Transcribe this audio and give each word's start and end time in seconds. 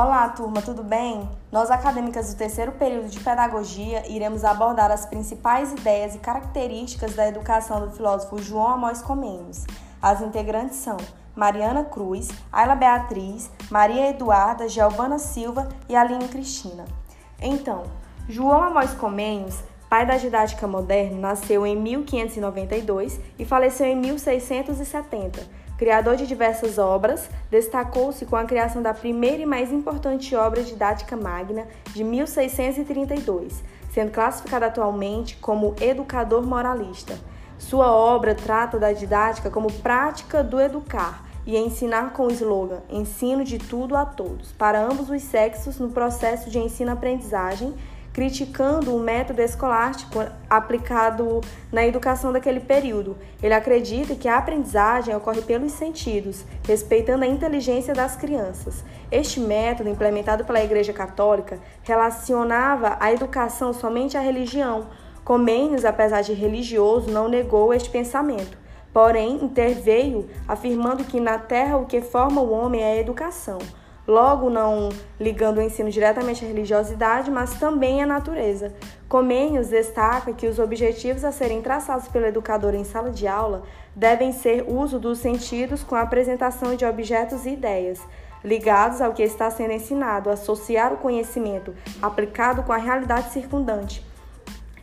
Olá, 0.00 0.28
turma, 0.28 0.62
tudo 0.62 0.84
bem? 0.84 1.28
Nós, 1.50 1.72
acadêmicas 1.72 2.32
do 2.32 2.38
terceiro 2.38 2.70
período 2.70 3.08
de 3.08 3.18
Pedagogia, 3.18 4.08
iremos 4.08 4.44
abordar 4.44 4.92
as 4.92 5.04
principais 5.04 5.72
ideias 5.72 6.14
e 6.14 6.20
características 6.20 7.16
da 7.16 7.26
educação 7.26 7.80
do 7.80 7.90
filósofo 7.90 8.40
João 8.40 8.74
Amós 8.74 9.02
Comênios. 9.02 9.66
As 10.00 10.20
integrantes 10.22 10.76
são 10.76 10.96
Mariana 11.34 11.82
Cruz, 11.82 12.28
Ayla 12.52 12.76
Beatriz, 12.76 13.50
Maria 13.68 14.10
Eduarda, 14.10 14.68
Giovana 14.68 15.18
Silva 15.18 15.68
e 15.88 15.96
Aline 15.96 16.28
Cristina. 16.28 16.84
Então, 17.42 17.82
João 18.28 18.62
Amós 18.62 18.94
Comênios, 18.94 19.64
pai 19.90 20.06
da 20.06 20.16
didática 20.16 20.68
moderna, 20.68 21.18
nasceu 21.18 21.66
em 21.66 21.74
1592 21.74 23.18
e 23.36 23.44
faleceu 23.44 23.86
em 23.88 23.96
1670 23.96 25.67
Criador 25.78 26.16
de 26.16 26.26
diversas 26.26 26.76
obras, 26.76 27.30
destacou-se 27.48 28.26
com 28.26 28.34
a 28.34 28.44
criação 28.44 28.82
da 28.82 28.92
primeira 28.92 29.44
e 29.44 29.46
mais 29.46 29.70
importante 29.70 30.34
obra 30.34 30.60
didática 30.64 31.16
magna 31.16 31.68
de 31.94 32.02
1632, 32.02 33.62
sendo 33.92 34.10
classificado 34.10 34.64
atualmente 34.64 35.36
como 35.36 35.76
educador 35.80 36.44
moralista. 36.44 37.16
Sua 37.56 37.92
obra 37.92 38.34
trata 38.34 38.76
da 38.76 38.92
didática 38.92 39.50
como 39.50 39.72
prática 39.72 40.42
do 40.42 40.60
educar 40.60 41.24
e 41.46 41.56
ensinar 41.56 42.12
com 42.12 42.26
o 42.26 42.30
slogan 42.32 42.82
Ensino 42.90 43.44
de 43.44 43.58
tudo 43.58 43.96
a 43.96 44.04
todos, 44.04 44.50
para 44.50 44.80
ambos 44.80 45.08
os 45.08 45.22
sexos 45.22 45.78
no 45.78 45.90
processo 45.90 46.50
de 46.50 46.58
ensino-aprendizagem 46.58 47.72
criticando 48.18 48.96
o 48.96 48.98
método 48.98 49.40
escolástico 49.40 50.18
aplicado 50.50 51.40
na 51.70 51.86
educação 51.86 52.32
daquele 52.32 52.58
período. 52.58 53.16
Ele 53.40 53.54
acredita 53.54 54.16
que 54.16 54.26
a 54.26 54.38
aprendizagem 54.38 55.14
ocorre 55.14 55.40
pelos 55.40 55.70
sentidos, 55.70 56.44
respeitando 56.66 57.22
a 57.22 57.28
inteligência 57.28 57.94
das 57.94 58.16
crianças. 58.16 58.82
Este 59.08 59.38
método, 59.38 59.88
implementado 59.88 60.44
pela 60.44 60.60
Igreja 60.60 60.92
Católica, 60.92 61.60
relacionava 61.84 62.96
a 62.98 63.12
educação 63.12 63.72
somente 63.72 64.16
à 64.16 64.20
religião. 64.20 64.88
Comênios, 65.24 65.84
apesar 65.84 66.22
de 66.22 66.32
religioso, 66.32 67.08
não 67.12 67.28
negou 67.28 67.72
este 67.72 67.88
pensamento. 67.88 68.58
Porém, 68.92 69.44
interveio 69.44 70.28
afirmando 70.48 71.04
que 71.04 71.20
na 71.20 71.38
terra 71.38 71.76
o 71.76 71.86
que 71.86 72.00
forma 72.00 72.40
o 72.40 72.50
homem 72.50 72.82
é 72.82 72.94
a 72.94 73.00
educação 73.00 73.58
logo 74.08 74.48
não 74.48 74.88
ligando 75.20 75.58
o 75.58 75.62
ensino 75.62 75.90
diretamente 75.90 76.42
à 76.42 76.48
religiosidade, 76.48 77.30
mas 77.30 77.60
também 77.60 78.02
à 78.02 78.06
natureza. 78.06 78.72
Comênios 79.06 79.68
destaca 79.68 80.32
que 80.32 80.46
os 80.46 80.58
objetivos 80.58 81.24
a 81.24 81.30
serem 81.30 81.60
traçados 81.60 82.08
pelo 82.08 82.24
educador 82.24 82.74
em 82.74 82.84
sala 82.84 83.10
de 83.10 83.28
aula 83.28 83.62
devem 83.94 84.32
ser 84.32 84.64
uso 84.66 84.98
dos 84.98 85.18
sentidos 85.18 85.84
com 85.84 85.94
a 85.94 86.00
apresentação 86.00 86.74
de 86.74 86.86
objetos 86.86 87.44
e 87.44 87.50
ideias 87.50 88.00
ligados 88.42 89.00
ao 89.00 89.12
que 89.12 89.22
está 89.22 89.50
sendo 89.50 89.72
ensinado, 89.72 90.30
associar 90.30 90.92
o 90.92 90.98
conhecimento 90.98 91.74
aplicado 92.00 92.62
com 92.62 92.72
a 92.72 92.76
realidade 92.76 93.30
circundante, 93.32 94.04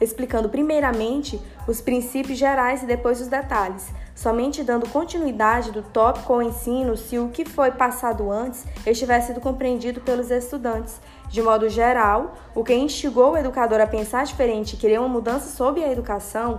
explicando 0.00 0.48
primeiramente 0.48 1.40
os 1.66 1.80
princípios 1.80 2.38
gerais 2.38 2.82
e 2.82 2.86
depois 2.86 3.20
os 3.20 3.28
detalhes, 3.28 3.88
somente 4.14 4.62
dando 4.62 4.88
continuidade 4.88 5.70
do 5.70 5.82
tópico 5.82 6.32
ao 6.32 6.42
ensino 6.42 6.96
se 6.96 7.18
o 7.18 7.28
que 7.28 7.44
foi 7.44 7.70
passado 7.70 8.30
antes 8.30 8.64
estivesse 8.86 9.28
sido 9.28 9.40
compreendido 9.40 10.00
pelos 10.00 10.30
estudantes. 10.30 11.00
De 11.28 11.42
modo 11.42 11.68
geral, 11.68 12.34
o 12.54 12.62
que 12.62 12.74
instigou 12.74 13.32
o 13.32 13.36
educador 13.36 13.80
a 13.80 13.86
pensar 13.86 14.24
diferente 14.24 14.74
e 14.74 14.76
querer 14.76 15.00
uma 15.00 15.08
mudança 15.08 15.48
sobre 15.48 15.82
a 15.82 15.90
educação 15.90 16.56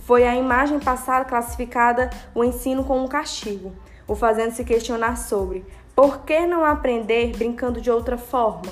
foi 0.00 0.26
a 0.26 0.36
imagem 0.36 0.78
passada 0.78 1.24
classificada 1.24 2.10
o 2.34 2.44
ensino 2.44 2.84
como 2.84 3.04
um 3.04 3.08
castigo, 3.08 3.72
o 4.06 4.14
fazendo 4.14 4.52
se 4.52 4.64
questionar 4.64 5.16
sobre 5.16 5.64
por 5.94 6.18
que 6.20 6.46
não 6.46 6.64
aprender 6.64 7.36
brincando 7.36 7.80
de 7.80 7.90
outra 7.90 8.16
forma. 8.16 8.70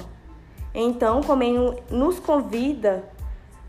Então, 0.75 1.23
como 1.23 1.43
nos 1.91 2.19
convida 2.19 3.05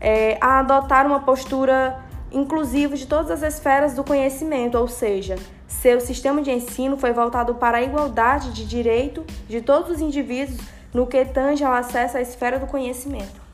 é, 0.00 0.36
a 0.40 0.60
adotar 0.60 1.06
uma 1.06 1.20
postura 1.20 1.98
inclusiva 2.32 2.96
de 2.96 3.06
todas 3.06 3.30
as 3.30 3.54
esferas 3.54 3.94
do 3.94 4.04
conhecimento, 4.04 4.76
ou 4.76 4.88
seja, 4.88 5.36
seu 5.66 6.00
sistema 6.00 6.42
de 6.42 6.50
ensino 6.50 6.96
foi 6.96 7.12
voltado 7.12 7.54
para 7.54 7.78
a 7.78 7.82
igualdade 7.82 8.52
de 8.52 8.64
direito 8.64 9.24
de 9.48 9.60
todos 9.60 9.90
os 9.90 10.00
indivíduos 10.00 10.58
no 10.92 11.06
que 11.06 11.24
tange 11.24 11.64
ao 11.64 11.72
acesso 11.72 12.16
à 12.16 12.20
esfera 12.20 12.58
do 12.58 12.66
conhecimento. 12.66 13.45